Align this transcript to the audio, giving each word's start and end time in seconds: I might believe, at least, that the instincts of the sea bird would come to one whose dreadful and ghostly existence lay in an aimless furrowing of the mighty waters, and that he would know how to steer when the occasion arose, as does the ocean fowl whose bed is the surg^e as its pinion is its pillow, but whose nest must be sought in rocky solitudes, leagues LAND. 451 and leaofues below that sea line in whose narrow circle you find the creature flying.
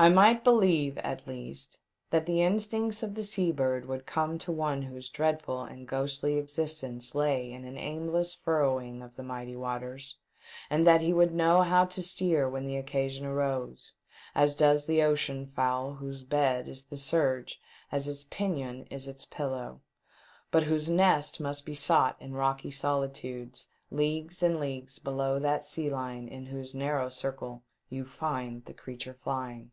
I 0.00 0.10
might 0.10 0.44
believe, 0.44 0.96
at 0.98 1.26
least, 1.26 1.80
that 2.10 2.24
the 2.24 2.40
instincts 2.40 3.02
of 3.02 3.16
the 3.16 3.24
sea 3.24 3.50
bird 3.50 3.84
would 3.86 4.06
come 4.06 4.38
to 4.38 4.52
one 4.52 4.82
whose 4.82 5.08
dreadful 5.08 5.62
and 5.62 5.88
ghostly 5.88 6.36
existence 6.36 7.16
lay 7.16 7.50
in 7.50 7.64
an 7.64 7.76
aimless 7.76 8.32
furrowing 8.32 9.02
of 9.02 9.16
the 9.16 9.24
mighty 9.24 9.56
waters, 9.56 10.14
and 10.70 10.86
that 10.86 11.00
he 11.00 11.12
would 11.12 11.34
know 11.34 11.62
how 11.62 11.84
to 11.86 12.00
steer 12.00 12.48
when 12.48 12.64
the 12.68 12.76
occasion 12.76 13.26
arose, 13.26 13.92
as 14.36 14.54
does 14.54 14.86
the 14.86 15.02
ocean 15.02 15.48
fowl 15.48 15.94
whose 15.94 16.22
bed 16.22 16.68
is 16.68 16.84
the 16.84 16.94
surg^e 16.94 17.54
as 17.90 18.06
its 18.06 18.22
pinion 18.22 18.86
is 18.92 19.08
its 19.08 19.24
pillow, 19.24 19.80
but 20.52 20.62
whose 20.62 20.88
nest 20.88 21.40
must 21.40 21.66
be 21.66 21.74
sought 21.74 22.14
in 22.22 22.34
rocky 22.34 22.70
solitudes, 22.70 23.68
leagues 23.90 24.40
LAND. 24.42 24.52
451 24.54 24.54
and 24.54 24.86
leaofues 24.88 25.02
below 25.02 25.38
that 25.40 25.64
sea 25.64 25.90
line 25.90 26.28
in 26.28 26.46
whose 26.46 26.72
narrow 26.72 27.08
circle 27.08 27.64
you 27.88 28.04
find 28.04 28.64
the 28.66 28.72
creature 28.72 29.14
flying. 29.24 29.72